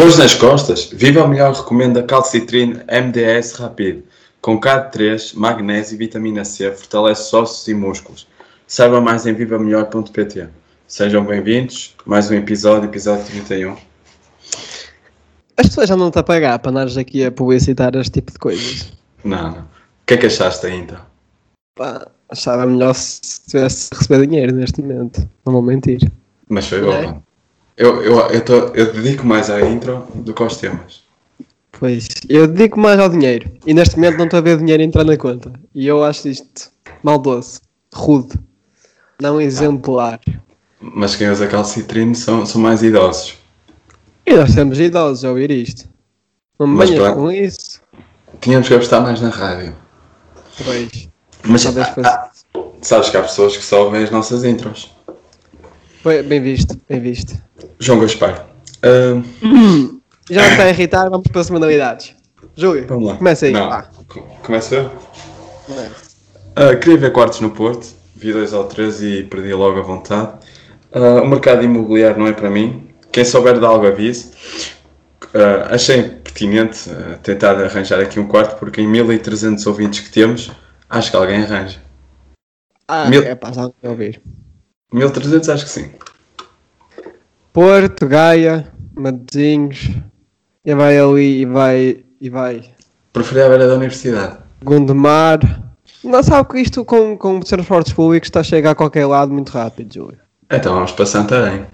[0.00, 0.88] Dores nas costas?
[0.94, 4.02] Viva Melhor recomenda calcitrine MDS Rapid.
[4.40, 8.26] Com K3, magnésio e vitamina C, fortalece ossos e músculos.
[8.66, 10.48] Saiba mais em vivamelhor.pt.
[10.88, 11.94] Sejam bem-vindos.
[12.06, 13.76] Mais um episódio, episódio 31.
[15.58, 18.38] As pessoas já não estão a pagar para andares aqui a publicitar este tipo de
[18.38, 18.94] coisas.
[19.22, 19.60] Não, não.
[19.60, 20.98] O que é que achaste aí então?
[21.76, 25.28] Pá, achava melhor se tivesse a receber dinheiro neste momento.
[25.44, 26.10] Não vou mentir.
[26.48, 26.90] Mas foi bom.
[26.90, 27.29] é?
[27.80, 31.02] Eu, eu, eu, tô- eu dedico mais à intro do que aos temas.
[31.72, 33.50] Pois, eu dedico mais ao dinheiro.
[33.66, 35.50] E neste momento não estou a ver dinheiro entrar na conta.
[35.74, 36.70] E eu acho isto
[37.02, 37.62] maldoso,
[37.94, 38.38] rude,
[39.18, 40.20] não exemplar.
[40.78, 43.38] Mas quem usa calcitrine são, são mais idosos.
[44.26, 45.88] E nós temos idosos a ouvir isto.
[46.58, 47.80] Não me Mas com isso.
[48.42, 49.74] Tínhamos que apostar mais na rádio.
[50.62, 51.08] Pois.
[51.44, 52.30] Mas ah, ah,
[52.82, 54.90] sabes que há pessoas que só ouvem as nossas intros.
[56.02, 57.34] Foi bem visto, bem visto.
[57.78, 58.46] João Gaspar.
[58.82, 59.22] ah,
[60.30, 62.14] Já me está a irritar, vamos para as semanalidades.
[62.56, 63.16] Júlio, vamos lá.
[63.16, 63.52] começa aí.
[63.52, 63.82] Não,
[64.42, 64.90] Começa eu?
[65.66, 66.10] Começa.
[66.54, 70.32] Ah, queria ver quartos no Porto, vi dois ou três e perdi logo a vontade.
[70.92, 72.88] Ah, o mercado imobiliário não é para mim.
[73.12, 74.30] Quem souber de algo avise.
[75.34, 76.88] Ah, achei pertinente
[77.22, 80.50] tentar arranjar aqui um quarto, porque em 1300 ouvintes que temos,
[80.88, 81.80] acho que alguém arranja.
[82.86, 84.22] Ah, Mil- é não quero ouvir.
[84.92, 85.90] 1300 acho que sim.
[87.52, 89.90] Porto, Gaia, Matosinhos,
[90.64, 92.70] e vai ali e vai, e vai.
[93.12, 94.38] Preferia a beira da universidade.
[94.62, 95.40] Gondomar.
[96.02, 99.50] Não sabe que isto com, com transportes públicos está a chegar a qualquer lado muito
[99.50, 100.18] rápido, Júlio.
[100.50, 101.66] Então vamos para Santarém.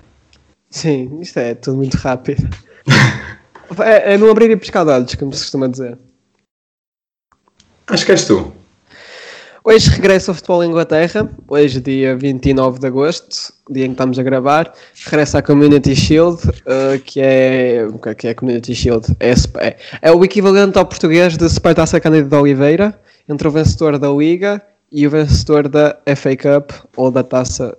[0.70, 2.48] Sim, isto é tudo muito rápido.
[3.84, 5.98] é, é não abrir e pescar olhos, como se costuma dizer.
[7.86, 8.52] Acho que és tu.
[9.68, 14.16] Hoje regressa o futebol em Inglaterra, hoje dia 29 de agosto, dia em que estamos
[14.16, 14.72] a gravar,
[15.04, 17.84] regressa a Community Shield, uh, que é...
[17.92, 19.08] o que é que é Community Shield?
[19.18, 22.96] É, é, é o equivalente ao português de Supertaça Cândido de Oliveira,
[23.28, 24.62] entre o vencedor da Liga
[24.92, 27.76] e o vencedor da FA Cup, ou da Taça,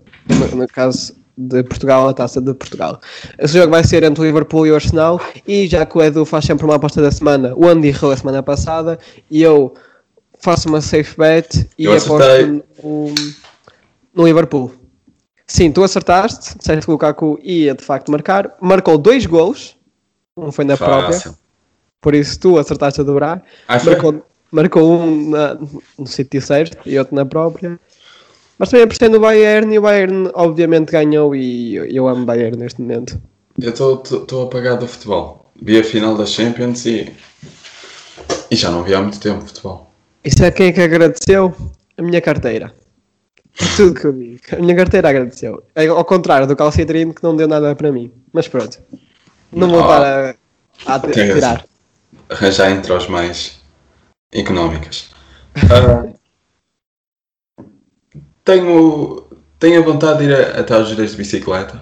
[0.53, 2.99] no caso de Portugal, a Taça de Portugal.
[3.39, 6.25] Esse jogo vai ser entre o Liverpool e o Arsenal, e já que o Edu
[6.25, 8.99] faz sempre uma aposta da semana, o Andy errou a semana passada,
[9.31, 9.73] e eu
[10.39, 13.13] faço uma safe bet e aposto no,
[14.13, 14.71] no Liverpool.
[15.45, 19.77] Sim, tu acertaste, disseste que o Lukaku ia de facto marcar, marcou dois golos,
[20.35, 21.35] um foi na própria, Fácil.
[22.01, 25.57] por isso tu acertaste a dobrar, Ah, marcou, marcou um na-
[25.97, 27.79] no sítio certo e outro na própria.
[28.59, 32.57] Mas também apostei no Bayern e o Bayern obviamente ganhou e eu, eu amo Bayern
[32.57, 33.21] neste momento.
[33.59, 35.51] Eu estou apagado do futebol.
[35.61, 37.11] Vi a final da Champions e.
[38.51, 39.86] E já não vi há muito tempo futebol.
[40.27, 41.55] E sabe quem é que agradeceu?
[41.97, 42.73] A minha carteira.
[43.77, 44.41] Tudo que eu digo.
[44.51, 45.63] A minha carteira agradeceu.
[45.73, 48.11] É Ao contrário do calcitrino que não deu nada para mim.
[48.33, 48.77] Mas pronto.
[49.53, 50.35] Não vou Ah.
[50.75, 51.65] estar a, a tirar.
[52.29, 53.61] Arranjar entre os mais
[54.33, 55.09] económicas.
[55.71, 56.13] Ah,
[58.43, 59.23] tenho,
[59.57, 61.81] tenho a vontade de ir a- até aos giros de bicicleta.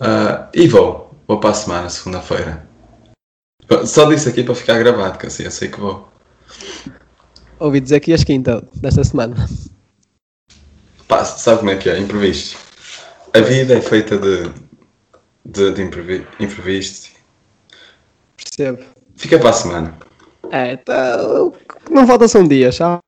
[0.00, 1.14] Ah, e vou.
[1.28, 2.66] Vou para a semana, segunda-feira.
[3.86, 6.06] Só disse aqui para ficar gravado, que assim eu sei que vou.
[7.60, 9.36] Ouvi dizer que ias quinta desta semana.
[11.06, 11.98] Pá, sabe como é que é?
[11.98, 12.58] Imprevisto.
[13.34, 14.50] A vida é feita de,
[15.44, 17.10] de, de imprevi- imprevistos.
[18.36, 18.82] Percebo.
[19.16, 19.98] Fica para a semana.
[20.50, 21.18] É, tá,
[21.90, 23.00] não falta são dias, sabe?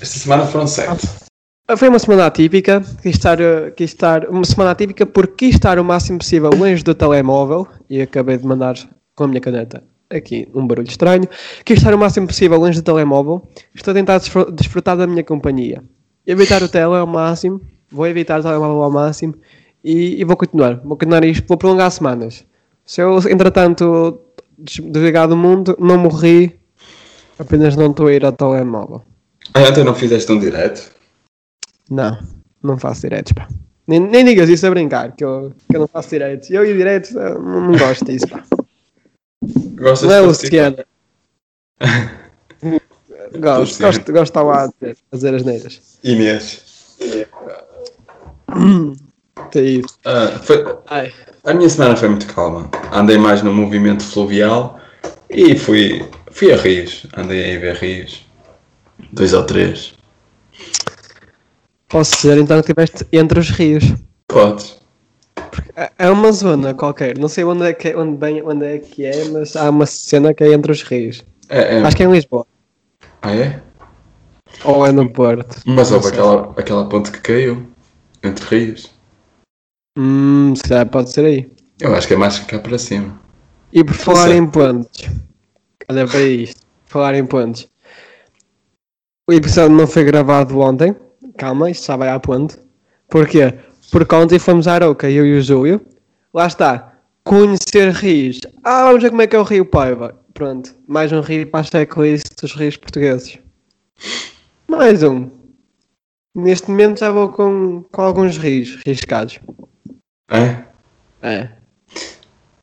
[0.00, 1.06] Esta semana foram sete.
[1.76, 3.38] Foi uma semana atípica, quis estar,
[3.76, 8.02] quis estar, uma semana atípica porque quis estar o máximo possível longe do telemóvel e
[8.02, 8.74] acabei de mandar
[9.14, 9.82] com a minha caneta
[10.16, 11.28] aqui um barulho estranho.
[11.64, 15.24] Quis estar o máximo possível longe do telemóvel, estou a tentar desfr- desfrutar da minha
[15.24, 15.82] companhia.
[16.26, 17.60] Evitar o tele ao máximo,
[17.90, 19.34] vou evitar o telemóvel ao máximo
[19.82, 22.44] e, e vou continuar, vou continuar isto, vou prolongar semanas.
[22.86, 24.18] Se eu, entretanto,
[24.58, 26.58] des- desligar do mundo, não morri,
[27.38, 29.02] apenas não estou a ir ao telemóvel.
[29.52, 30.90] Ah, ontem não fizeste um direto?
[31.90, 32.18] Não,
[32.62, 33.46] não faço diretos, pá.
[33.86, 36.50] Nem, nem digas isso a brincar, que eu, que eu não faço diretos.
[36.50, 38.42] Eu e diretos eu não, não gosto disso, pá.
[39.76, 40.26] Gostas Não é de?
[40.26, 40.76] Luciano.
[43.40, 45.98] gosto, gosto, gosto de estar lá a dizer- a dizer as neiras.
[46.02, 46.64] Inês.
[49.54, 49.98] É isso.
[50.04, 50.64] Ah, foi-
[51.44, 52.70] a minha semana foi muito calma.
[52.92, 54.80] Andei mais no movimento fluvial
[55.30, 57.06] e fui, fui a rios.
[57.16, 58.24] Andei a ver rios.
[59.12, 59.94] Dois ou três.
[61.88, 63.84] posso dizer então que estiveste entre os rios.
[64.28, 64.76] Podes.
[65.76, 68.78] É- É uma zona qualquer, não sei onde é que é, onde bem, onde é,
[68.78, 71.24] que é mas há uma cena que é entre os rios.
[71.48, 71.82] É, é.
[71.82, 72.46] Acho que é em Lisboa.
[73.22, 73.60] Ah, é?
[74.64, 75.60] Ou é no Porto.
[75.66, 77.66] Mas houve aquela, aquela ponte que caiu.
[78.22, 78.90] Entre rios.
[79.98, 81.50] Hum, se calhar pode ser aí.
[81.80, 83.20] Eu acho que é mais ficar para cima.
[83.72, 85.02] E por falar em pontos,
[85.90, 87.68] olha para isto, por falar em pontos.
[89.28, 90.94] O episódio não foi gravado ontem,
[91.36, 92.56] calma, isto já vai à ponte.
[93.08, 93.54] Porquê?
[93.94, 95.80] Porque ontem fomos à Aroca, eu e o Júlio.
[96.34, 98.40] Lá está, conhecer rios.
[98.64, 100.20] Ah, vamos ver como é que é o Rio Paiva.
[100.34, 103.38] Pronto, mais um rio para a checklist dos rios portugueses.
[104.66, 105.30] Mais um.
[106.34, 109.38] Neste momento já vou com, com alguns rios riscados.
[110.28, 110.64] É?
[111.22, 111.50] É.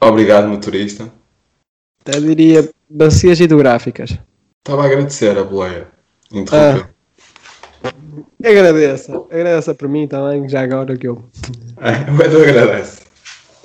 [0.01, 1.09] Obrigado, motorista.
[2.05, 4.19] Até diria bacias hidrográficas.
[4.67, 5.87] Estava a agradecer a boleia.
[6.29, 6.89] Interrompeu.
[8.43, 11.23] Agradeça, agradeça por mim também, já agora que eu.
[11.83, 13.01] É, o Edu agradece.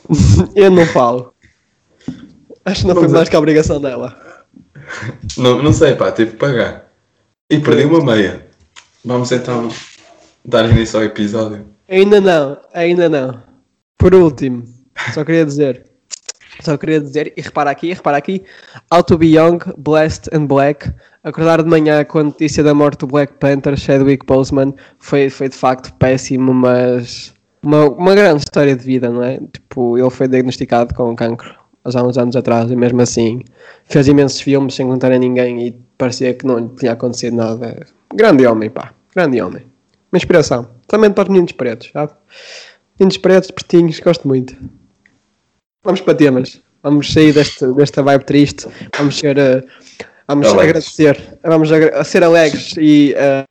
[0.56, 1.34] Eu não falo.
[2.64, 4.16] Acho que não foi a- mais que a obrigação dela.
[5.36, 6.86] Não, não sei, pá, tive que pagar.
[7.50, 8.46] E perdi uma meia.
[9.04, 9.68] Vamos então
[10.44, 11.66] dar início ao episódio.
[11.88, 13.42] Ainda não, ainda não.
[13.98, 14.64] Por último,
[15.12, 15.84] só queria dizer.
[16.60, 18.44] Só queria dizer, e repara aqui, repara aqui.
[18.90, 20.90] How to be young, blessed and black.
[21.26, 25.49] Acordar de manhã com a notícia da morte do Black Panther, Chadwick Boseman, foi, foi
[25.49, 27.34] de facto péssimo, mas
[27.64, 29.40] uma, uma grande história de vida, não é?
[29.52, 31.52] Tipo, ele foi diagnosticado com cancro
[31.82, 33.43] há uns anos atrás e mesmo assim
[33.87, 37.84] fez imensos filmes sem contar a ninguém e parecia que não lhe tinha acontecido nada.
[38.14, 39.64] Grande homem, pá, grande homem.
[40.12, 40.69] Uma inspiração.
[40.87, 42.12] Também para os meninos pretos, sabe?
[43.00, 44.56] Meninos pretos, pretinhos, gosto muito.
[45.84, 46.62] Vamos para temas.
[46.84, 48.69] Vamos sair deste, desta vibe triste.
[48.96, 49.37] Vamos ser.
[49.37, 49.64] eh,
[50.26, 50.99] vamos Alegres.
[50.99, 51.38] agradecer.
[51.43, 53.44] Vamos a ser alegres e eh,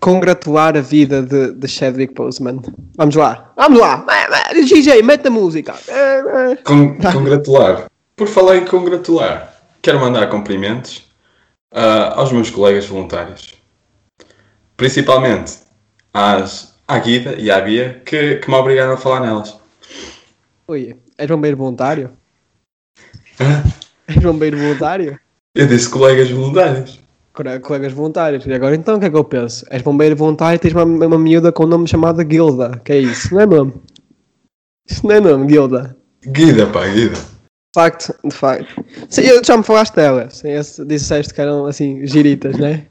[0.00, 2.60] congratular a vida de, de Chadwick Boseman.
[2.96, 3.52] Vamos lá.
[3.56, 4.04] Vamos lá.
[4.52, 5.74] DJ, mete a música.
[6.64, 7.86] Con congratular.
[8.16, 11.04] Por falar em congratular, quero mandar cumprimentos
[11.72, 13.54] ah, aos meus colegas voluntários.
[14.76, 15.60] Principalmente
[16.12, 19.56] às, à Guida e à Bia, que, que me obrigaram a falar nelas.
[20.68, 22.10] Ui, és bombeiro voluntário?
[23.40, 23.62] Hã?
[24.08, 25.18] És bombeiro voluntário?
[25.54, 27.00] Eu disse colegas voluntários.
[27.62, 28.46] Colegas voluntários.
[28.46, 29.64] E agora então o que é que eu penso?
[29.70, 32.80] És bombeiro voluntário e tens uma, uma miúda com um nome chamado Guilda.
[32.84, 33.34] Que é isso?
[33.34, 33.74] Não é nome?
[34.88, 35.96] Isso não é nome, Guilda.
[36.26, 37.14] Guida, pá, Guida.
[37.14, 38.84] De facto, de facto.
[39.08, 40.28] Sim, eu- já me falaste dela.
[40.30, 40.48] Sim,
[40.86, 42.86] disseste que eram assim, giritas, né?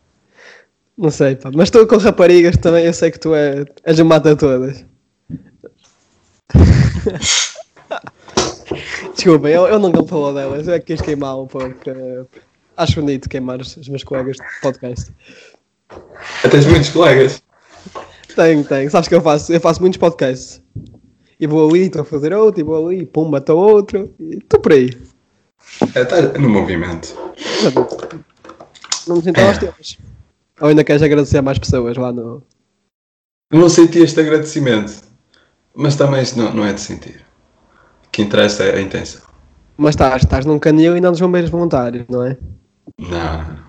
[0.97, 1.49] Não sei, pá.
[1.53, 4.85] Mas estou com raparigas também, eu sei que tu é, és o mata todas.
[9.15, 10.67] Desculpa, eu, eu nunca me falou delas.
[10.67, 11.91] Eu é que quis queimá-lo porque
[12.77, 15.11] acho bonito queimar os, os meus colegas de podcast.
[16.49, 17.43] Tens muitos colegas.
[18.35, 18.89] Tenho, tenho.
[18.89, 19.51] Sabes que eu faço?
[19.51, 20.61] Eu faço muitos podcasts.
[21.39, 24.13] E vou ali, estou a fazer outro, e vou ali, pumba, estou outro.
[24.19, 24.89] E estou por aí.
[25.95, 27.15] Está no movimento.
[29.07, 29.97] Não me sinto aos tempos.
[30.59, 32.43] Ou ainda queres agradecer a mais pessoas lá no.
[33.51, 34.93] Não senti este agradecimento.
[35.73, 37.25] Mas também isto não, não é de sentir.
[38.05, 39.21] O que interessa é a intenção.
[39.77, 42.37] Mas estás, estás num canil e não nos bombeiros voluntários, não é?
[43.01, 43.61] Não.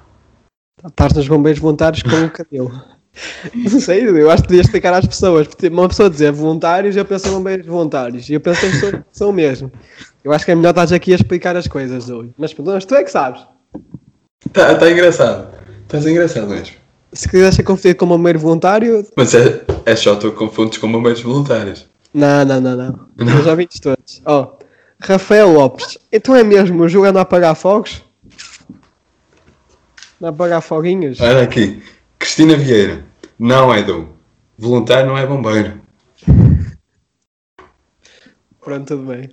[0.87, 2.71] Estás nos bombeiros voluntários com um canil.
[3.55, 5.47] Não sei, eu acho que devias explicar às pessoas.
[5.47, 8.29] Porque uma pessoa dizer voluntários, eu penso em bombeiros voluntários.
[8.29, 9.71] E eu penso em pessoas que são mesmo.
[10.25, 12.31] Eu acho que é melhor estás aqui a explicar as coisas hoje.
[12.37, 13.43] Mas pronto, mas tu é que sabes.
[14.47, 15.49] Está tá engraçado.
[15.83, 16.77] Estás engraçado mesmo.
[17.13, 21.23] Se quiseres ser confundido com bombeiro voluntário, Mas é, é só tu confundes com bombeiros
[21.23, 21.87] voluntários.
[22.15, 23.09] Não, não, não, não.
[23.19, 24.23] Eu já vi todos.
[24.25, 24.57] Ó,
[25.01, 25.99] Rafael Lopes.
[26.11, 28.03] Então é mesmo jogando a apagar fogos?
[30.23, 31.21] A apagar foguinhos?
[31.21, 31.83] Olha aqui.
[32.19, 33.05] Cristina Vieira.
[33.39, 34.09] Não, Edu.
[34.59, 35.81] Voluntário não é bombeiro.
[38.61, 39.31] Pronto, tudo bem.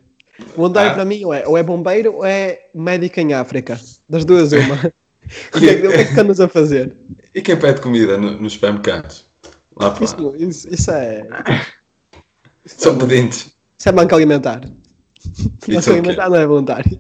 [0.56, 0.94] Voluntário Ah.
[0.96, 3.80] para mim ou é, ou é bombeiro ou é médico em África.
[4.10, 4.76] Das duas, uma.
[5.54, 6.96] o, que é, que- o que é que andas a fazer?
[7.36, 9.28] E quem pede comida no- nos supermercados?
[9.76, 10.04] Lá para.
[10.06, 11.28] Isso, isso, isso é.
[12.66, 13.54] São pedintes.
[13.78, 14.62] Isso é banco alimentar.
[14.62, 17.00] Banco é alimentar não é voluntário.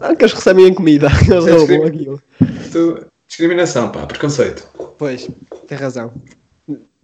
[0.00, 1.08] Não, que eles recebem em comida.
[1.30, 2.22] Eles é roubam aquilo.
[2.70, 4.06] Tu- Discriminação, pá.
[4.06, 4.68] Preconceito.
[4.98, 5.28] Pois,
[5.66, 6.12] tem razão.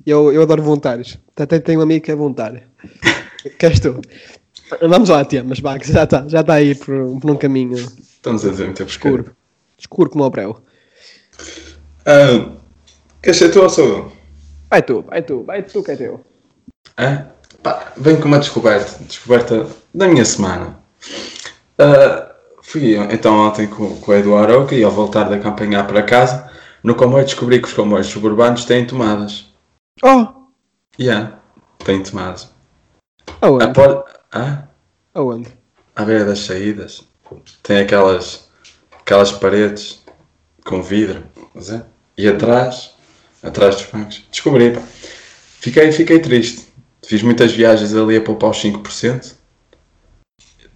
[0.05, 1.19] Eu, eu adoro voluntários.
[1.37, 2.63] Até tenho um amigo que é voluntário.
[3.59, 4.01] que és tu.
[4.83, 7.79] Vamos lá, Tia, mas vá, que já está já tá aí por, por um caminho
[7.79, 9.35] Estamos a dizer muito escuro.
[9.79, 10.61] Escuro como o breu.
[12.05, 12.51] Ah,
[13.23, 14.13] queres ser tu ou sou eu?
[14.69, 16.21] Vai tu, vai tu, vai tu que é teu.
[16.99, 17.27] Hã?
[17.63, 19.03] Pá, venho com uma descoberta.
[19.05, 20.77] Descoberta da minha semana.
[21.79, 22.28] Ah,
[22.69, 26.51] fui então ontem com, com o Eduardo Aroca e ao voltar da campanha para casa,
[26.85, 29.47] no comboio descobri que os comboios suburbanos têm tomadas.
[30.03, 30.27] Oh!
[31.01, 31.39] Yeah,
[31.85, 32.51] têm tomadas.
[33.41, 33.65] Aonde?
[33.65, 34.05] A por...
[34.33, 34.65] ah,
[35.15, 35.49] Aonde?
[35.97, 37.09] à beira das saídas
[37.63, 38.49] tem aquelas,
[39.01, 40.03] aquelas paredes
[40.65, 41.25] com vidro.
[41.57, 41.83] é?
[42.17, 42.95] E atrás,
[43.43, 44.73] atrás dos bancos, descobri.
[44.73, 44.83] Pá.
[45.61, 46.69] Fiquei, fiquei triste.
[47.03, 49.38] Fiz muitas viagens ali a poupar os 5%.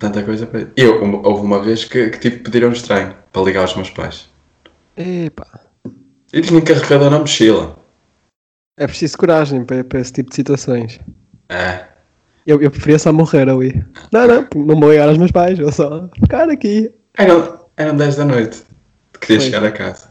[0.02, 0.68] Tanta coisa para.
[0.76, 3.60] Eu, uma- houve uma vez que, que tive que pedir a um estranho para ligar
[3.62, 4.28] aos meus pais.
[4.96, 5.60] Epá.
[6.32, 7.76] E tinha carregador na mochila.
[8.78, 10.98] É preciso coragem para, para esse tipo de situações.
[11.48, 11.84] É.
[12.46, 13.84] Eu, eu preferia só morrer ali.
[14.12, 16.90] Não, não, não vou ligar aos meus pais, vou só ficar aqui.
[17.16, 18.62] Eram, eram 10 da noite.
[19.20, 19.42] Queria Pois.
[19.44, 20.10] chegar a casa.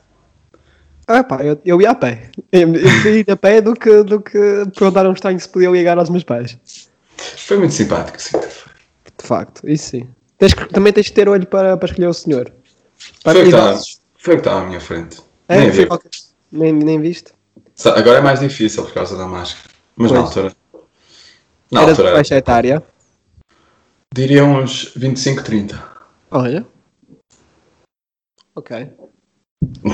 [1.08, 2.30] Ah pá, eu, eu ia a pé.
[2.52, 4.40] Eu, eu ir a pé do que, do que
[4.78, 6.58] perguntar a um estranho se podia ligar aos meus pais.
[7.18, 8.38] Foi muito simpático, sim.
[9.22, 10.10] De facto, isso sim.
[10.38, 12.52] Tens que- também tens que ter olho para, para escolher o senhor.
[13.24, 14.02] Para Foi o que idosos.
[14.18, 15.22] foi que estava à minha frente.
[15.48, 15.86] É, Nem, vi.
[15.86, 16.10] qualquer-
[16.52, 17.34] nem, nem viste?
[17.86, 19.70] Agora é mais difícil por causa da máscara.
[19.96, 20.30] Mas na Pois.
[20.38, 20.56] altura.
[21.72, 22.12] Na Era altura.
[22.16, 22.84] faixa etária.
[24.14, 25.82] Diria uns 25, 30.
[26.32, 26.66] Olha.
[28.56, 28.90] Ok.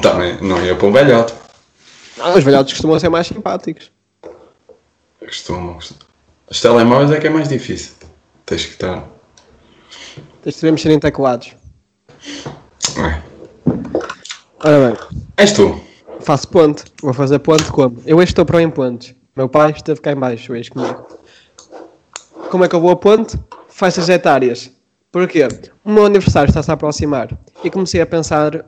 [0.01, 1.33] Também não ia para um velhote.
[2.19, 3.91] Ah, os velhotes costumam ser mais simpáticos.
[5.19, 5.77] Costumam.
[6.49, 7.93] Os telemóveis é que é mais difícil.
[8.45, 9.07] Tens que estar.
[10.55, 11.55] Devemos ser enteculados.
[12.97, 13.21] É.
[14.63, 14.97] Ora bem,
[15.37, 15.79] És tu.
[16.21, 16.83] faço ponte.
[17.01, 17.97] Vou fazer ponte como?
[18.05, 19.13] Eu hoje estou para em pontes.
[19.35, 21.05] Meu pai esteve cá em baixo hoje comigo.
[22.49, 23.37] Como é que eu vou a ponte?
[23.69, 24.71] Faixas etárias.
[25.11, 25.47] Porquê?
[25.85, 27.29] O meu aniversário está-se a aproximar.
[27.63, 28.65] E comecei a pensar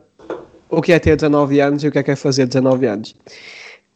[0.70, 3.16] o que é ter 19 anos e o que é que é fazer 19 anos.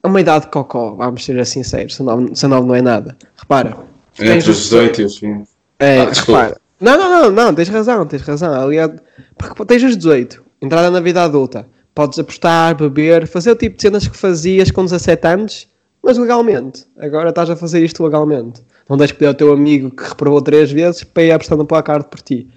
[0.01, 1.93] É uma idade de cocó, vamos ser sinceros.
[1.97, 3.15] 19, 19 não é nada.
[3.37, 3.77] Repara.
[4.19, 5.47] Entre os 18 e os 20.
[5.79, 6.57] É, Ah, repara.
[6.83, 8.53] Não, não, não, não, tens razão, tens razão.
[8.53, 8.91] Aliás,
[9.37, 11.65] porque tens os 18, entrada na vida adulta.
[11.95, 15.67] Podes apostar, beber, fazer o tipo de cenas que fazias com 17 anos,
[16.03, 16.85] mas legalmente.
[16.97, 18.61] Agora estás a fazer isto legalmente.
[18.89, 21.65] Não tens que pedir ao teu amigo que reprovou três vezes para ir apostar no
[21.65, 22.49] placar por ti.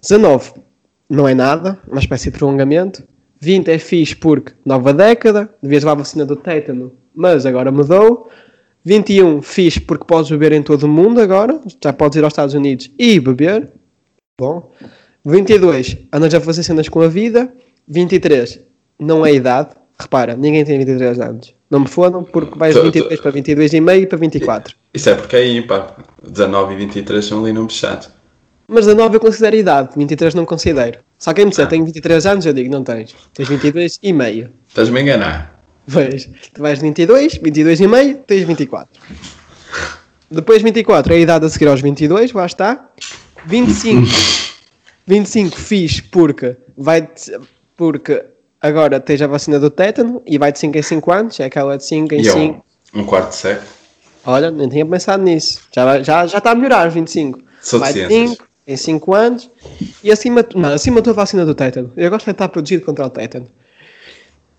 [0.00, 0.54] 19
[1.06, 3.04] não é nada, uma espécie de prolongamento.
[3.38, 8.30] 20 é fixe porque nova década, devias levar a vacina do tétano, mas agora mudou.
[8.86, 12.54] 21 fixe porque podes beber em todo o mundo agora, já podes ir aos Estados
[12.54, 13.68] Unidos e beber.
[14.40, 14.70] Bom.
[15.24, 17.52] 22 andas a fazer cenas com a vida.
[17.88, 18.60] 23
[19.00, 19.70] não é idade.
[19.98, 21.52] Repara, ninguém tem 23 anos.
[21.68, 24.76] Não me fodam porque vais de Tô- 23 para 22 e meio para 24.
[24.94, 25.96] Isso é porque é ímpar.
[26.22, 28.08] 19 e 23 são ali números chatos.
[28.68, 31.00] Mas 19 eu considero idade, 23 não considero.
[31.18, 33.14] Só quem me disser tenho 23 anos, eu digo não tens.
[33.34, 34.50] Tens 22 e meio.
[34.68, 35.55] Estás-me a enganar.
[35.92, 39.00] Pois, tu vais de 22, 22 e meio, tens 24.
[40.30, 42.88] Depois 24 é a idade a seguir aos 22, lá está.
[43.46, 44.08] 25,
[45.06, 47.08] 25 fiz porque vai
[47.76, 48.24] porque
[48.60, 51.76] agora tens a vacina do tétano e vai de 5 em 5 anos, é aquela
[51.76, 52.64] de 5 em E é 5.
[52.94, 53.68] um, um quarto de século.
[54.24, 55.60] Olha, nem tinha pensado nisso.
[55.72, 57.38] Já, já, já está a melhorar os 25.
[57.62, 58.30] Sou vai de ciências.
[58.30, 59.50] 5 em 5 anos
[60.02, 61.92] e acima, não, acima da vacina do tétano.
[61.96, 63.46] Eu gosto de estar protegido contra o tétano.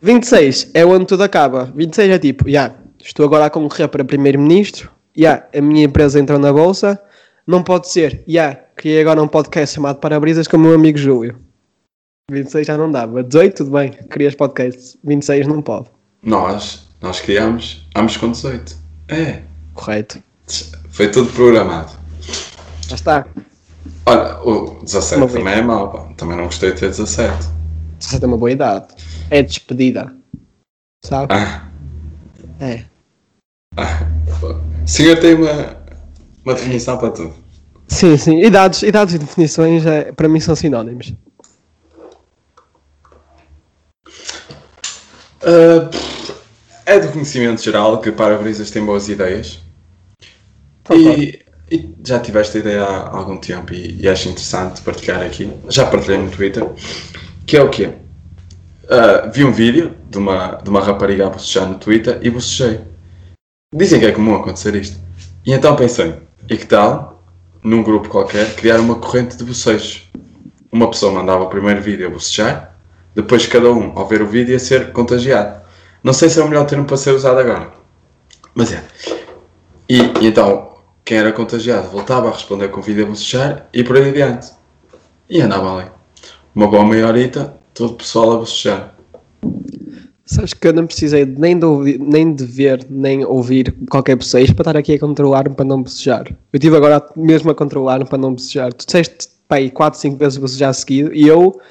[0.01, 1.71] 26 é onde tudo acaba.
[1.75, 6.39] 26 é tipo, já, estou agora a concorrer para primeiro-ministro, já, a minha empresa entrou
[6.39, 7.01] na bolsa,
[7.45, 11.47] não pode ser, já, criei agora um podcast chamado Parabrisas com o meu amigo Júlio.
[12.29, 13.23] 26 já não dava.
[13.23, 14.99] 18, tudo bem, crias podcast.
[15.01, 15.87] 26 não pode.
[16.21, 18.75] Nós, nós criámos ambos com 18.
[19.07, 19.43] É.
[19.73, 20.21] Correto.
[20.89, 21.93] Foi tudo programado.
[22.89, 23.25] Já está.
[24.05, 25.99] Olha, o 17 Uma também é mau, pá.
[26.17, 27.47] Também não gostei de ter 17.
[27.99, 28.87] 17 é uma boa idade.
[29.29, 30.15] É despedida.
[31.03, 31.33] Sabe?
[31.33, 31.69] Ah,
[32.59, 32.85] É.
[33.75, 34.05] ah.
[34.83, 35.77] O senhor tem uma,
[36.45, 37.35] uma definição para tudo.
[37.87, 38.39] Sim, sim.
[38.41, 41.13] Idades, idades e definições é, para mim são sinónimos.
[45.39, 46.33] Pff,
[46.85, 49.59] é do conhecimento geral que para-brisas tem boas ideias.
[50.91, 55.51] E, e já tiveste a ideia há algum tempo e, e acho interessante partilhar aqui.
[55.69, 56.65] Já partilhei no Twitter.
[57.45, 57.93] Que é o quê?
[58.89, 62.81] Ah, vi um vídeo de uma, de uma rapariga a bocejar no Twitter e bocejei.
[63.75, 64.97] Dizem que é comum acontecer isto.
[65.45, 66.15] E então pensei,
[66.49, 67.21] e que tal,
[67.61, 70.09] num grupo qualquer, criar uma corrente de bocejos?
[70.71, 72.77] Uma pessoa mandava o primeiro vídeo a bocejar,
[73.13, 75.61] depois cada um, ao ver o vídeo, ia ser contagiado.
[76.01, 77.71] Não sei se é o melhor termo para ser usado agora.
[78.55, 78.81] Mas é.
[79.89, 83.83] E, e então, quem era contagiado voltava a responder com o vídeo a bocejar e
[83.83, 84.51] por aí adiante.
[85.29, 85.91] E andava ali.
[86.55, 88.93] Uma boa meia horita, todo o pessoal a bocejar.
[90.25, 94.53] Sabes que eu não precisei nem de, ouvir, nem de ver, nem ouvir qualquer bocejo
[94.53, 96.27] para estar aqui a controlar-me para não bocejar.
[96.29, 98.73] Eu estive agora mesmo a controlar-me para não bocejar.
[98.73, 101.61] Tu disseste, pai, 4, 5 vezes bocejar seguido e eu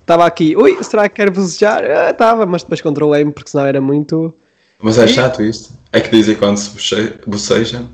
[0.00, 1.84] estava aqui, ui, será que quero bocejar?
[1.84, 4.32] Ah, Estava, mas depois controlei-me porque senão era muito.
[4.80, 5.74] Mas é chato isto.
[5.92, 7.84] É que dizem quando se boce- boceja.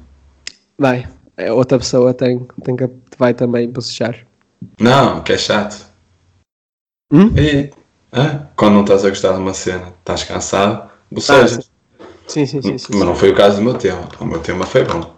[0.79, 4.19] Vai, é, outra pessoa tem, tem que vai também bocejar.
[4.81, 5.93] Não, que é chato.
[7.15, 7.33] Hum?
[7.39, 7.71] E,
[8.13, 8.49] hã?
[8.57, 11.71] quando não estás a gostar de uma cena, estás cansado, bocejas.
[12.27, 12.63] Sim, sim, sim.
[12.63, 12.93] sim, sim.
[12.97, 14.09] Mas não foi o caso do meu tema.
[14.19, 15.15] O meu tema foi bom.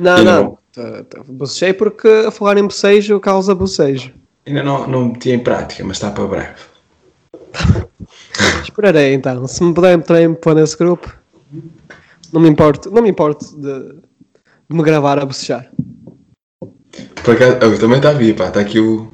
[0.00, 0.24] Não, não.
[0.24, 4.12] não- Tá- tá- Bocejei porque a falar em bocejo causa bocejo.
[4.46, 6.54] Ainda não, não meti em prática, mas está para breve.
[8.62, 9.46] Esperarei então.
[9.46, 11.10] Se me puderem também me pôr nesse grupo,
[12.30, 13.94] não me importo, não me importo de,
[14.68, 15.70] de me gravar a bocejar.
[17.24, 19.10] Por acaso, eu também está a vir, pá, está aqui o,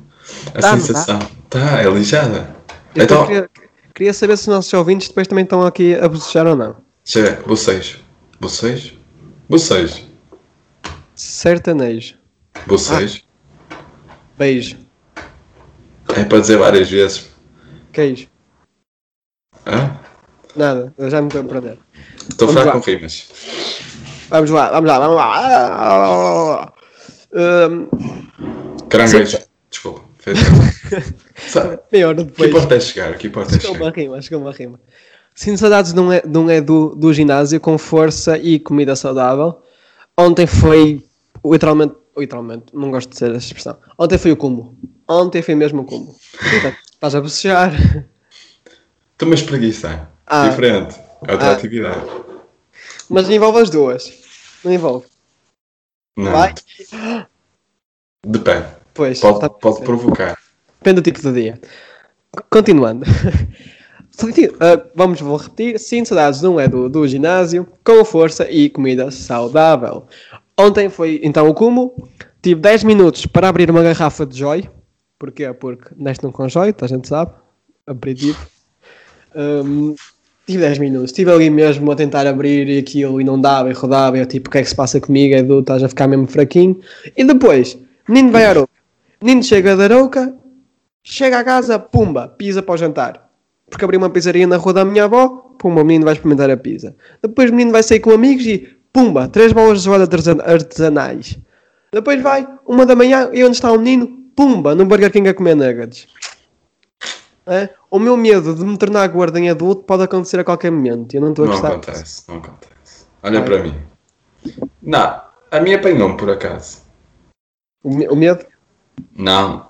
[0.54, 1.18] a Tá, sensação.
[1.44, 2.54] Está, é lixada.
[2.94, 3.50] Eu Então, queria,
[3.94, 6.76] queria saber se os nossos ouvintes depois também estão aqui a bocejar ou não.
[7.04, 7.99] ver, bocejo.
[8.40, 8.94] Bocejo?
[9.49, 10.04] Bocejo.
[11.14, 12.14] Sertanejo.
[12.66, 13.22] Bocejo.
[14.38, 14.78] Beijo.
[16.14, 17.30] É para dizer várias vezes.
[17.92, 18.26] Queijo.
[19.66, 19.99] Hã?
[20.56, 21.78] Nada, eu já me estou a perder.
[22.28, 22.72] Estou fraco lá.
[22.72, 23.28] com rimas.
[24.28, 26.72] Vamos lá, vamos lá, vamos lá.
[27.34, 27.88] Hum,
[28.88, 29.38] Caranguejo.
[29.70, 30.02] Desculpa.
[31.37, 32.50] Sabe, meia hora O que depois.
[32.50, 33.19] importa é chegar.
[33.19, 33.97] Que importa é Chegou uma chegar.
[34.02, 34.81] rima, chegou uma rima.
[35.35, 39.62] Sinto saudades de um, é, um é do, do ginásio com força e comida saudável.
[40.17, 41.05] Ontem foi
[41.45, 43.76] literalmente, literalmente, não gosto de ser essa expressão.
[43.99, 44.76] Ontem foi o cúmulo.
[45.09, 46.14] Ontem foi mesmo o cúmulo.
[46.59, 47.73] Então, Estás a bocejar.
[49.12, 50.09] Estou uma espreguiça.
[50.26, 50.49] Ah.
[50.49, 50.95] Diferente.
[51.26, 51.52] É outra Ah.
[51.52, 52.07] atividade.
[53.09, 54.12] Mas envolve as duas.
[54.64, 55.07] Não envolve.
[56.17, 56.31] Não.
[56.31, 56.55] Vai?
[58.25, 58.67] Depende.
[58.94, 59.20] Pois.
[59.20, 60.38] Pode, tá- pode provocar.
[60.78, 61.61] Depende do tipo de dia.
[62.50, 63.04] Continuando.
[64.22, 65.78] Uh, vamos, vou repetir.
[65.80, 70.04] Sinto saudades de um é do, do ginásio, com força e comida saudável.
[70.56, 72.08] Ontem foi então o cúmulo.
[72.42, 74.68] Tive 10 minutos para abrir uma garrafa de Joy.
[75.18, 75.52] Porquê?
[75.52, 77.32] Porque neste não com Joy, a gente sabe.
[77.87, 78.38] Aperitivo.
[79.34, 79.94] Um,
[80.46, 81.11] tive 10 minutos.
[81.11, 84.18] Estive ali mesmo a tentar abrir aquilo e não dava e rodava.
[84.18, 85.34] E eu tipo, o que é que se passa comigo?
[85.34, 86.78] Edu, estás a ficar mesmo fraquinho.
[87.16, 88.66] E depois, menino vai à
[89.23, 90.35] Menino chega da Arouca,
[91.05, 93.31] chega a casa, pumba, pizza para o jantar.
[93.71, 96.57] Porque abri uma pizzaria na rua da minha avó, pumba, o menino vai experimentar a
[96.57, 96.95] pizza.
[97.23, 101.38] Depois o menino vai sair com amigos e pumba, três bolas de artesan- artesanais.
[101.93, 104.06] Depois vai, uma da manhã, e onde está o menino?
[104.35, 106.06] Pumba, no Burger King a comer nuggets.
[107.47, 107.69] É?
[107.91, 111.13] O meu medo de me tornar gordo em adulto pode acontecer a qualquer momento.
[111.15, 111.69] Eu não estou a Não gostar.
[111.73, 112.23] acontece.
[112.28, 113.04] Não acontece.
[113.23, 113.49] Olha Vai.
[113.49, 113.75] para mim.
[114.82, 115.21] Não.
[115.50, 116.78] A minha apanhou-me por acaso.
[117.85, 118.47] O, me- o medo?
[119.15, 119.69] Não.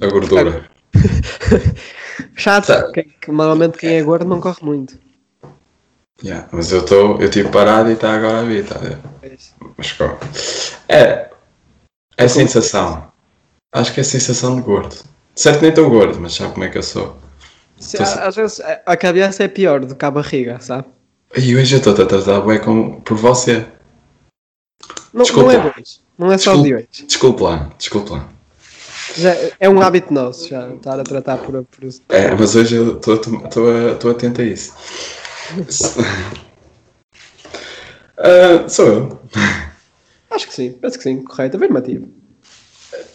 [0.00, 0.68] A gordura.
[2.36, 2.66] Chato.
[2.66, 2.92] Tá.
[2.92, 4.98] Quem- normalmente quem é gordo não corre muito.
[6.22, 7.20] Yeah, mas eu estou.
[7.20, 8.98] Eu tive parado e está agora a vir, está a ver?
[9.76, 10.16] Mas corre.
[10.88, 11.30] É.
[12.16, 13.10] É sensação.
[13.74, 14.94] Acho que é sensação de gordo.
[15.34, 17.16] Certo, nem tão gordo, mas sabe como é que eu sou?
[17.76, 20.86] Se- Tô- Às vezes a- a cabeça é pior do que a barriga, sabe?
[21.36, 23.66] E hoje eu estou a tratar bem com, por você.
[25.12, 25.52] Não, Desculpa.
[25.52, 26.00] não é de hoje.
[26.16, 27.06] Não é só de Desculpa, hoje.
[27.06, 28.28] desculpe lá, desculpe lá.
[29.16, 32.02] Já é um hábito nosso já estar a tratar por, por isso.
[32.08, 34.74] É, mas hoje eu estou atento a isso.
[38.16, 39.20] Ah, sou eu.
[40.30, 42.08] Acho que sim, penso que sim, correto, afirmativo.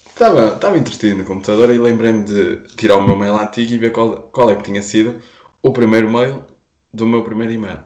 [0.06, 3.92] Estava, estava entretido no computador e lembrei-me de tirar o meu mail antigo e ver
[3.92, 5.22] qual, qual é que tinha sido
[5.62, 6.46] o primeiro mail
[6.94, 7.86] do meu primeiro e-mail.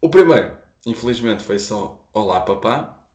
[0.00, 3.08] O primeiro, infelizmente, foi só Olá Papá.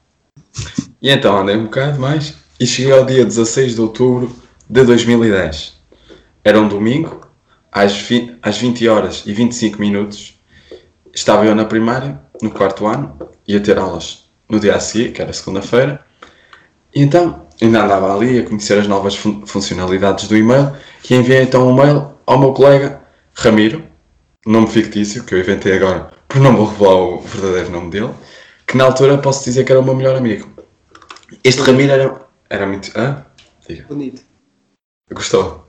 [1.02, 4.32] E então andei um bocado mais e cheguei ao dia 16 de outubro
[4.69, 5.74] de 2010.
[6.43, 7.21] Era um domingo,
[7.71, 7.91] às,
[8.39, 10.39] às 20 horas e 25 minutos.
[11.12, 15.24] Estava eu na primária, no quarto ano, ia ter aulas no dia a seguir, que
[15.24, 16.02] era segunda-feira.
[16.93, 20.71] E então, ainda andava ali a conhecer as novas fun- funcionalidades do e-mail
[21.10, 23.02] e enviei então um mail ao meu colega
[23.34, 23.84] Ramiro,
[24.45, 28.12] nome fictício que eu inventei agora, por não vou revelar o verdadeiro nome dele,
[28.67, 30.47] que na altura posso dizer que era o meu melhor amigo.
[31.43, 32.92] Este Ramiro era, era muito.
[32.98, 33.26] Hã?
[33.66, 33.86] Diga.
[33.88, 34.22] Bonito.
[35.12, 35.66] Gostou?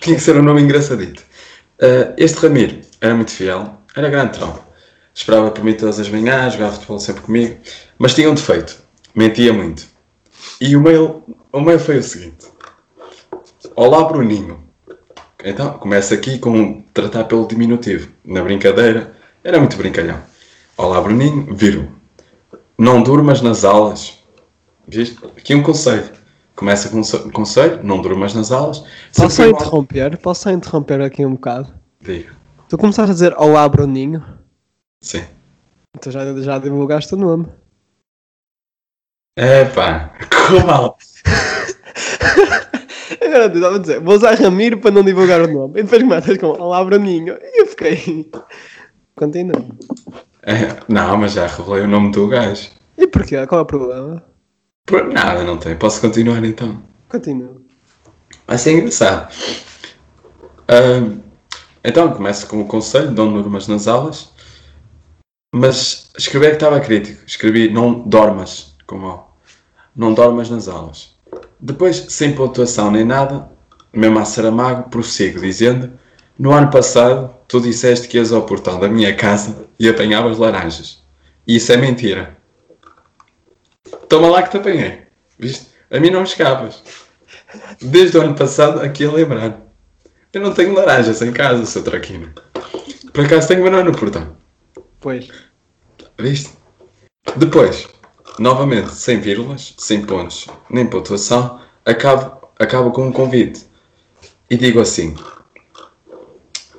[0.00, 1.22] Tinha que ser um nome engraçadito.
[1.78, 4.66] Uh, este Ramiro era muito fiel, era grande tropa.
[5.14, 7.58] Esperava por mim todas as manhãs, jogava futebol sempre comigo,
[7.98, 8.78] mas tinha um defeito,
[9.14, 9.86] mentia muito.
[10.60, 12.46] E o mail, o mail foi o seguinte:
[13.76, 14.64] Olá Bruninho.
[15.44, 18.08] Então, começa aqui com tratar pelo diminutivo.
[18.24, 20.18] Na brincadeira, era muito brincalhão.
[20.76, 21.88] Olá Bruninho, vírgula.
[22.78, 24.23] Não durmas nas aulas.
[24.86, 25.18] Viste?
[25.36, 26.10] Aqui um conselho.
[26.54, 28.84] Começa com um conselho, não durmas nas aulas.
[29.16, 30.16] Posso só interromper?
[30.18, 31.74] Posso só interromper aqui um bocado?
[32.00, 32.32] Diga.
[32.68, 34.24] Tu começaste a dizer Olá Bruninho,
[35.02, 35.24] Sim.
[36.00, 37.46] tu já, já divulgaste o nome.
[39.36, 40.96] Epá, correu mal.
[43.20, 45.80] Agora tu estava a dizer, vou usar Ramiro para não divulgar o nome.
[45.80, 47.36] E depois começas com Olá Bruninho.
[47.40, 48.30] E eu fiquei.
[49.16, 49.66] Continua.
[50.42, 52.70] É, não, mas já revelei o nome do gajo.
[52.96, 53.44] E porquê?
[53.46, 54.22] Qual é o problema?
[54.86, 55.74] Por nada, não tem.
[55.76, 56.82] Posso continuar então.
[57.08, 57.56] Continua.
[58.46, 59.32] Vai ser engraçado.
[61.82, 64.30] Então, começo com o conselho, não durmas nas aulas.
[65.54, 67.22] Mas escrevi é que estava crítico.
[67.26, 69.20] Escrevi não dormas com O.
[69.96, 71.14] não dormas nas aulas.
[71.58, 73.48] Depois, sem pontuação nem nada,
[73.92, 75.92] mesmo a Saramago, prossigo dizendo:
[76.38, 81.02] No ano passado, tu disseste que ias ao portão da minha casa e apanhavas laranjas.
[81.46, 82.36] E isso é mentira.
[84.08, 85.02] Toma lá que te apanhei.
[85.38, 85.68] Viste?
[85.90, 86.82] A mim não me escapas.
[87.80, 89.60] Desde o ano passado, aqui a lembrar.
[90.32, 92.32] Eu não tenho laranjas em casa, seu traquino.
[93.12, 94.36] Por acaso tenho banana no portão.
[95.00, 95.28] Pois.
[96.18, 96.52] Viste?
[97.36, 97.88] Depois,
[98.38, 103.66] novamente, sem vírgulas, sem pontos, nem pontuação, acabo, acabo com um convite.
[104.50, 105.16] E digo assim: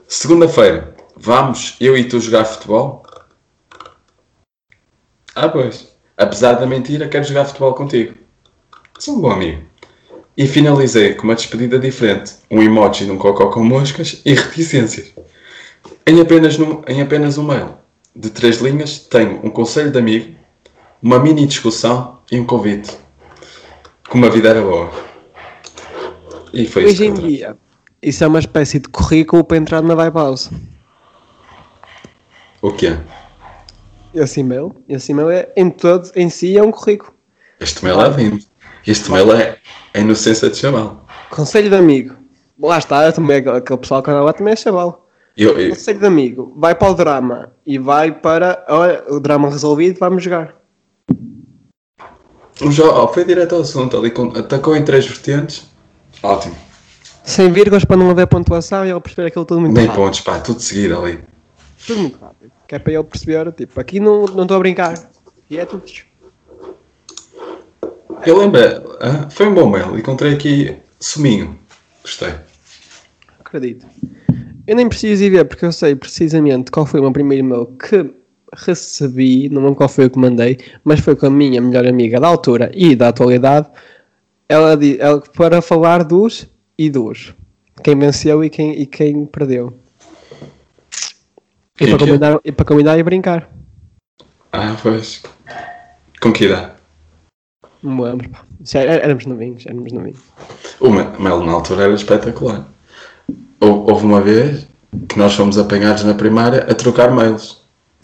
[0.08, 3.06] Segunda-feira, vamos eu e tu jogar futebol?
[5.34, 5.95] Ah, pois.
[6.18, 8.14] Apesar da mentira, quero jogar futebol contigo.
[9.00, 9.62] Sou um bom amigo.
[10.38, 15.12] E finalizei com uma despedida diferente: um emoji de um cocó com moscas e reticências.
[16.06, 17.76] Em apenas, num, em apenas um mail
[18.16, 20.34] de três linhas, tenho um conselho de amigo,
[21.02, 22.98] uma mini discussão e um convite.
[24.10, 24.92] Como a vida era boa.
[26.54, 27.04] E foi Hoje isso.
[27.04, 27.58] em dia,
[28.02, 30.50] isso é uma espécie de currículo para entrar na Vibe House.
[32.62, 32.98] O quê?
[34.16, 37.14] Esse e-mail, esse e-mail é, em todo, em si, é um currículo.
[37.60, 38.40] Este mail é lindo.
[38.88, 39.58] Este mail é
[39.94, 41.06] a inocência de chaval.
[41.30, 42.16] Conselho de amigo.
[42.60, 45.06] Lá está, também, aquele pessoal que anda lá também é chaval.
[45.36, 46.54] Eu, eu, Conselho de amigo.
[46.56, 48.64] Vai para o drama e vai para.
[48.70, 50.56] Olha, o drama resolvido, vamos jogar.
[52.62, 55.68] o Jo- oh, foi direto ao assunto, ali com- atacou em três vertentes.
[56.24, 56.56] Ótimo.
[57.24, 60.02] Sem vírgulas para não haver pontuação e ele perceber aquilo tudo muito Nem rápido.
[60.04, 61.20] pontos, pá, tudo seguido ali.
[61.86, 62.52] Tudo muito rápido.
[62.68, 65.12] Que é para ele perceber, tipo, aqui não não estou a brincar.
[65.50, 65.84] E é tudo.
[68.26, 68.60] Eu lembro,
[69.02, 69.98] ah, foi um bom mail.
[69.98, 71.60] Encontrei aqui suminho.
[72.02, 72.34] Gostei.
[73.40, 73.86] Acredito.
[74.68, 77.68] Eu nem preciso ir ver, porque eu sei precisamente qual foi o meu primeiro e-mail
[77.68, 78.12] que
[78.56, 82.20] recebi, não lembro qual foi o que mandei, mas foi com a minha melhor amiga
[82.20, 83.70] da altura e da atualidade,
[84.48, 86.48] ela, ela para falar dos
[86.78, 87.34] e dos.
[87.84, 89.78] Quem venceu e quem, e quem perdeu.
[91.80, 91.98] E para, é?
[92.08, 93.50] combinar, e para combinar e brincar.
[94.52, 95.22] Ah, pois.
[96.22, 96.72] Com que idade?
[97.84, 98.30] Não lembro.
[98.30, 98.46] pá.
[98.74, 100.20] Éramos novinhos, éramos novinhos.
[100.80, 102.66] O ma- mail na altura era espetacular.
[103.60, 104.68] Hou- Houve uma vez
[105.10, 107.62] que nós fomos apanhados na primária a trocar mails.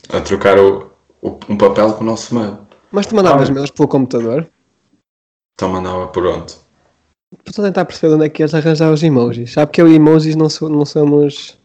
[0.09, 2.57] A trocar o, o- um papel com o nosso mail.
[2.91, 3.53] Mas tu mandavas Ah.
[3.53, 4.49] mails pelo computador?
[5.55, 6.53] Então mandava por onde?
[7.47, 9.53] Estou a tentar perceber onde é que ias arranjar os emojis.
[9.53, 11.57] Sabe que eu e emojis não, sou- não somos.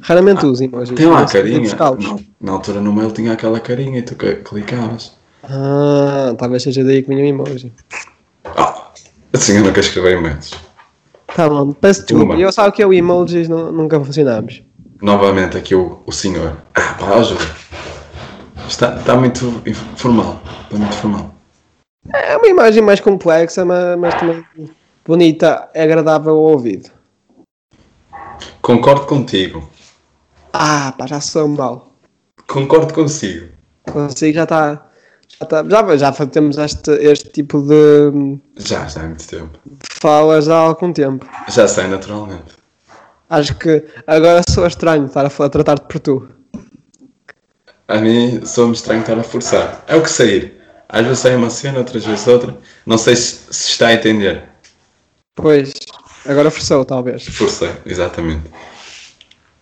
[0.00, 0.94] Raramente uso emojis.
[0.94, 1.74] Tem lá a não carinha.
[1.76, 5.12] Na, na altura no mail tinha aquela carinha e tu ca- clicavas.
[5.42, 7.72] Ah, talvez seja daí que vinha o emoji.
[8.44, 8.90] Ah,
[9.32, 10.52] assim eu nunca escrevi e-mails.
[11.34, 12.34] Tá bom, peço desculpa.
[12.34, 14.62] Eu sabe que eu e emojis nu- nunca funcionamos.
[15.00, 16.56] Novamente aqui o, o senhor.
[16.74, 17.40] Ah, pá, ajuda.
[18.68, 19.62] Está, está muito
[19.96, 20.40] formal.
[20.64, 21.34] Está muito formal.
[22.12, 24.44] É uma imagem mais complexa, mas, mas também
[25.04, 26.88] bonita, é agradável ao ouvido.
[28.60, 29.68] Concordo contigo.
[30.52, 31.92] Ah, pá, já sou mal.
[32.46, 33.48] Concordo consigo.
[33.90, 34.86] Consigo, já está.
[35.40, 39.58] Já, tá, já, já temos este, este tipo de Já, já há muito tempo.
[40.00, 41.26] falas há algum tempo.
[41.48, 42.54] Já sei naturalmente.
[43.30, 46.28] Acho que agora sou estranho estar a, a tratar-te por tu.
[47.88, 49.82] A mim sou-me estranho estar a forçar.
[49.86, 50.60] É o que sair.
[50.88, 52.56] Às vezes sai uma cena, outras vezes outra.
[52.84, 54.44] Não sei se, se está a entender.
[55.34, 55.72] Pois,
[56.26, 57.26] agora forçou, talvez.
[57.26, 58.42] Forcei, exatamente.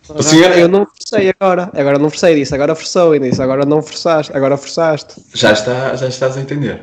[0.08, 1.70] Agora, senhor é- Eu não forcei agora.
[1.74, 2.54] Agora não forcei disso.
[2.54, 3.40] Agora forçou e disse.
[3.40, 4.36] Agora não forçaste.
[4.36, 5.22] Agora forçaste.
[5.34, 6.82] já, está, já estás a entender.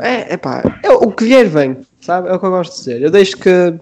[0.00, 0.62] É, é pá.
[0.84, 1.78] É, o que vier vem.
[2.00, 2.28] Sabe?
[2.28, 3.02] É o que eu gosto de dizer.
[3.02, 3.74] Eu deixo que.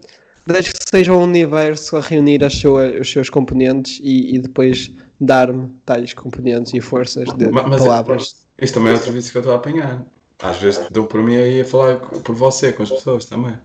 [0.47, 4.89] Deixo que seja o universo a reunir as sua- os seus componentes e, e depois
[5.19, 8.47] dar-me tais componentes e forças de Ma- Mas palavras.
[8.57, 10.05] isto também é outro vício que eu estou a apanhar.
[10.39, 13.59] Às vezes dou por mim aí a falar por você, com as pessoas também.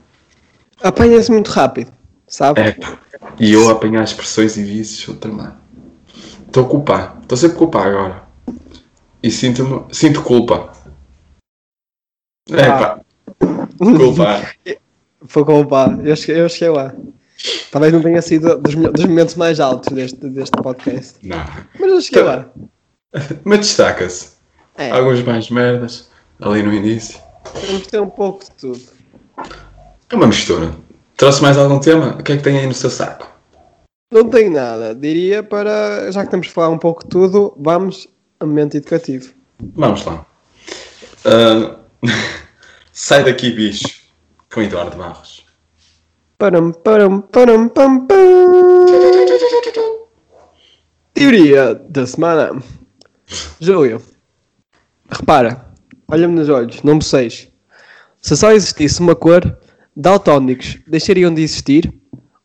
[0.83, 1.93] Apanha-se muito rápido.
[2.27, 2.61] Sabe?
[2.61, 2.77] É.
[3.39, 5.57] E eu apanhar expressões e vícios, outra mano.
[6.47, 7.19] Estou a culpar.
[7.23, 8.23] Estou sempre a culpar agora.
[9.23, 9.85] E sinto-me.
[9.95, 10.73] Sinto culpa.
[12.51, 12.79] É Ah.
[12.79, 13.01] pá.
[13.79, 14.55] Culpar.
[15.27, 16.07] Foi culpado.
[16.07, 16.93] Eu cheguei, eu cheguei lá.
[17.71, 21.15] Talvez não tenha sido dos, dos momentos mais altos deste, deste podcast.
[21.27, 21.45] Não.
[21.79, 22.47] Mas eu cheguei lá.
[23.45, 24.33] Mas destaca-se.
[24.77, 27.21] É, Alguns mais merdas ali no início.
[27.61, 28.81] temos de ter um pouco de tudo.
[30.13, 30.71] É uma mistura.
[31.17, 32.19] Trouxe mais algum tema?
[32.21, 33.27] O que é que tem aí no seu saco?
[34.13, 34.95] Não tenho nada.
[34.95, 38.07] Diria para, já que temos de falar um pouco de tudo, vamos
[38.39, 39.33] a momento educativo.
[39.75, 40.27] Vamos lá.
[41.25, 41.79] Ah,
[42.93, 44.03] sai daqui, bicho.
[44.53, 45.47] Com Eduardo Barros.
[46.37, 48.85] Param, param, param, pam, pam.
[51.15, 52.63] Teoria da semana.
[53.59, 54.03] Júlio,
[55.09, 55.65] repara,
[56.07, 57.49] olha-me nos olhos, não boceis.
[58.21, 59.57] Se só existisse uma cor,
[59.95, 61.93] daltónicos deixariam de existir,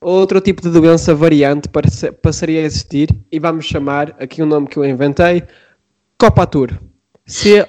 [0.02, 1.70] outro tipo de doença variante
[2.22, 5.44] passaria a existir, e vamos chamar, aqui um nome que eu inventei,
[6.18, 6.80] Copatur.
[7.28, 7.68] C-O-P-A-T-U-R.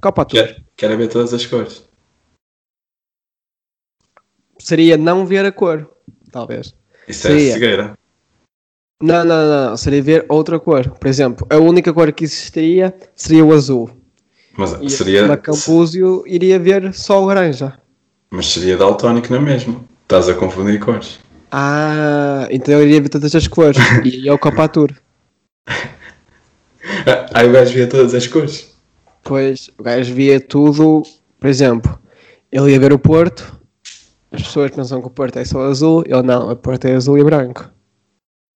[0.00, 0.40] Copatur.
[0.40, 1.84] Quero, quero ver todas as cores.
[4.58, 5.90] Seria não ver a cor,
[6.30, 6.74] talvez.
[7.08, 7.52] Isso é Seria.
[7.54, 7.98] cegueira.
[9.02, 10.88] Não, não, não, não, seria ver outra cor.
[10.90, 13.90] Por exemplo, a única cor que existiria seria o azul.
[14.56, 17.78] Mas E seria, a Campúzio iria ver só o laranja.
[18.30, 19.80] mas seria daltónico na mesma.
[20.02, 21.18] Estás a confundir cores.
[21.50, 23.76] Ah, então eu iria ver todas as cores.
[24.04, 24.92] e aí é o Copatur.
[25.66, 28.74] Ah, Aí o gajo via todas as cores.
[29.22, 31.02] Pois o gajo via tudo,
[31.38, 31.98] por exemplo,
[32.50, 33.56] ele ia ver o Porto,
[34.32, 37.18] as pessoas pensam que o Porto é só azul, ele não, o Porto é azul
[37.18, 37.70] e branco.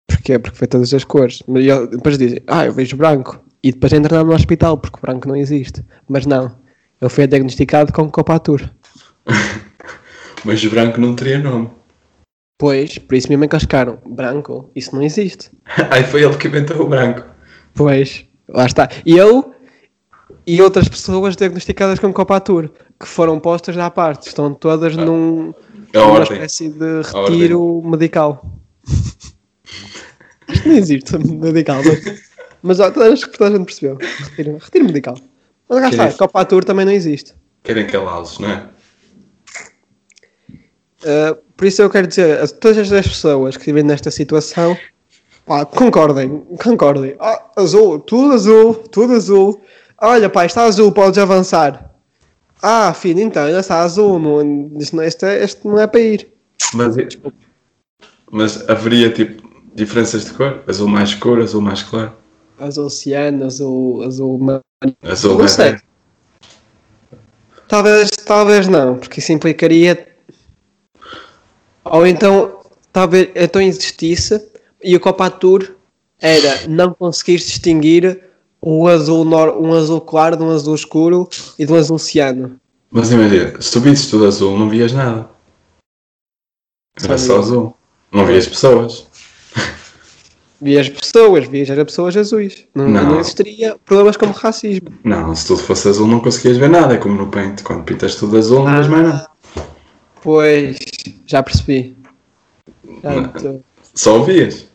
[0.08, 0.38] Porquê?
[0.38, 1.42] Porque vê todas as cores.
[1.48, 3.40] Mas ele- depois dizem, ah, eu vejo branco.
[3.62, 5.84] E depois entra no hospital, porque o branco não existe.
[6.08, 6.56] Mas não,
[7.00, 8.68] ele foi diagnosticado com Copatur.
[10.44, 11.70] Mas branco não teria nome.
[12.58, 13.98] Pois, por isso mesmo encascaram.
[14.04, 15.50] Branco, isso não existe.
[15.90, 17.24] Aí foi ele que inventou o branco.
[17.74, 18.88] Pois, lá está.
[19.06, 19.54] E eu
[20.46, 25.54] e outras pessoas diagnosticadas com Copatur, que foram postas à parte, estão todas num,
[25.94, 26.32] A numa ordem.
[26.34, 28.44] espécie de retiro medical.
[30.48, 32.31] Isto não existe, medical, mas,
[32.62, 33.98] mas ó, acho que toda a gente percebeu.
[33.98, 35.18] Retiro, retiro medical.
[35.68, 36.18] Mas cá está, isso?
[36.18, 37.34] Copatur também não existe.
[37.62, 38.68] Querem calá-los, não é?
[41.02, 44.76] Uh, por isso eu quero dizer a todas as pessoas que vivem nesta situação,
[45.44, 47.16] pá, concordem, concordem.
[47.18, 49.60] Ah, azul, tudo azul, tudo azul.
[50.00, 51.90] Olha, pá, está azul, podes avançar.
[52.60, 56.28] Ah, filho, então, ainda está azul, não- este, é- este não é para ir.
[56.74, 56.94] Mas,
[58.30, 59.42] mas haveria tipo
[59.74, 60.62] diferenças de cor?
[60.68, 62.12] Azul mais escuro, azul mais claro.
[62.62, 64.60] Azul ciano, azul, azul ma-
[65.02, 65.76] Azul Não sei.
[67.66, 70.06] Talvez, talvez não, porque isso implicaria.
[71.84, 72.60] Ou então,
[72.92, 74.40] talvez então existisse
[74.82, 75.74] e o Copatur
[76.20, 78.22] era não conseguir distinguir
[78.60, 82.60] o azul nor- um azul claro de um azul escuro e de um azul ciano.
[82.90, 85.28] Mas imagina, se tu visses tudo azul, não vias nada.
[87.02, 87.76] Era Só só azul.
[88.12, 89.06] Não vias pessoas.
[90.64, 92.66] Vias pessoas, vias era pessoas azuis.
[92.72, 93.02] Não, Não.
[93.04, 94.88] não existiria problemas como racismo.
[95.02, 96.94] Não, se tudo fosse azul não conseguias ver nada.
[96.94, 97.62] É como no Paint.
[97.62, 99.26] Quando pintas tudo azul não vês mais nada.
[100.22, 100.78] Pois,
[101.26, 101.96] já percebi.
[103.40, 103.60] Tô-
[103.94, 104.68] Só ouvias.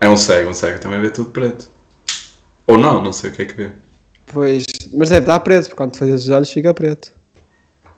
[0.00, 1.68] É um cego, um cego também vê tudo preto.
[2.66, 3.70] Ou não, não sei o que é que vê.
[4.26, 7.12] Pois, mas deve dar preto, porque quando fazes os olhos fica preto.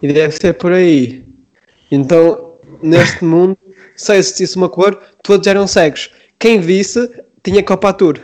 [0.02, 1.24] E deve ser por aí.
[1.90, 3.56] Então, neste mundo,
[3.94, 6.10] se existisse uma cor, todos eram cegos.
[6.38, 7.08] Quem visse,
[7.46, 8.18] tinha Copatur.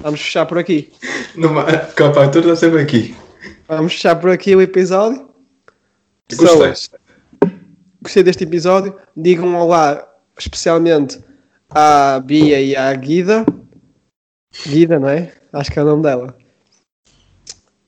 [0.00, 0.90] Vamos fechar por aqui.
[1.34, 1.64] Numa...
[1.94, 3.14] Copa, tu está sempre aqui.
[3.68, 5.28] Vamos fechar por aqui o episódio.
[6.30, 6.48] Gostei.
[6.48, 6.90] Pessoas,
[8.00, 8.96] gostei deste episódio.
[9.14, 11.20] Digam um olá, especialmente
[11.68, 13.44] à Bia e à Guida.
[14.66, 15.30] Guida, não é?
[15.52, 16.34] Acho que é o nome dela.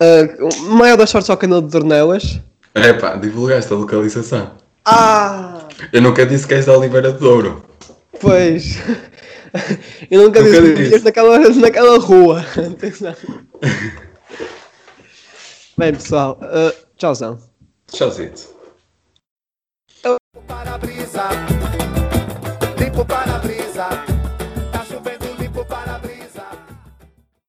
[0.03, 2.41] Uh, maior das sortes ao canal de Dornelas.
[2.75, 4.53] É pá, divulgaste a localização.
[4.85, 5.67] Ah!
[5.91, 7.65] Eu nunca disse que és da Oliveira de Douro.
[8.21, 8.83] Pois.
[10.11, 11.05] Eu nunca, Nunca disse disse.
[11.05, 12.45] naquela, naquela rua.
[15.79, 17.39] Bem, pessoal, uh, tchauzão.
[17.91, 18.55] Tchauzito.
[20.47, 21.29] para-brisa